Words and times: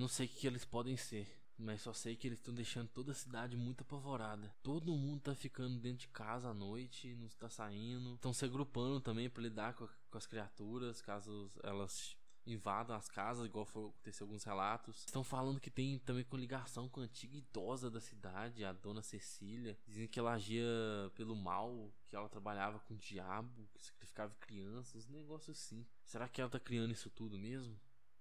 Não 0.00 0.08
sei 0.08 0.24
o 0.24 0.28
que 0.30 0.46
eles 0.46 0.64
podem 0.64 0.96
ser. 0.96 1.28
Mas 1.58 1.82
só 1.82 1.92
sei 1.92 2.16
que 2.16 2.26
eles 2.26 2.38
estão 2.38 2.54
deixando 2.54 2.88
toda 2.88 3.12
a 3.12 3.14
cidade 3.14 3.54
muito 3.54 3.82
apavorada. 3.82 4.50
Todo 4.62 4.96
mundo 4.96 5.20
tá 5.20 5.34
ficando 5.34 5.78
dentro 5.78 5.98
de 5.98 6.08
casa 6.08 6.48
à 6.48 6.54
noite, 6.54 7.14
não 7.16 7.26
está 7.26 7.50
saindo. 7.50 8.14
Estão 8.14 8.32
se 8.32 8.46
agrupando 8.46 8.98
também 8.98 9.28
para 9.28 9.42
lidar 9.42 9.74
com, 9.74 9.86
com, 10.10 10.16
as 10.16 10.26
criaturas, 10.26 11.02
caso 11.02 11.50
elas 11.62 12.16
invadam 12.46 12.96
as 12.96 13.08
casas, 13.08 13.44
igual 13.44 13.66
foi 13.66 13.88
aconteceu 13.88 14.24
alguns 14.24 14.42
relatos. 14.42 15.04
Estão 15.04 15.22
falando 15.22 15.60
que 15.60 15.70
tem 15.70 15.98
também 15.98 16.24
com 16.24 16.38
ligação 16.38 16.88
com 16.88 17.00
a 17.00 17.04
antiga 17.04 17.36
idosa 17.36 17.90
da 17.90 18.00
cidade, 18.00 18.64
a 18.64 18.72
dona 18.72 19.02
Cecília. 19.02 19.78
Dizem 19.86 20.08
que 20.08 20.18
ela 20.18 20.32
agia 20.32 20.64
pelo 21.14 21.36
mal, 21.36 21.92
que 22.08 22.16
ela 22.16 22.30
trabalhava 22.30 22.78
com 22.80 22.94
o 22.94 22.96
diabo, 22.96 23.68
que 23.74 23.84
sacrificava 23.84 24.34
crianças, 24.40 25.06
um 25.06 25.12
negócio 25.12 25.50
assim. 25.50 25.86
Será 26.06 26.26
que 26.26 26.40
ela 26.40 26.48
tá 26.48 26.58
criando 26.58 26.90
isso 26.90 27.10
tudo 27.10 27.38
mesmo? 27.38 27.78